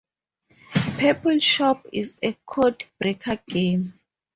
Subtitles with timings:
[0.97, 3.99] Purble Shop is a code-breaker game.